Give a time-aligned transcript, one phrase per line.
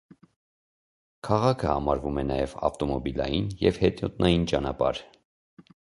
[1.27, 5.03] Քաղաքը համարվում է նաև ավտոմոբիլային և հետիոտնային ճանապարհ։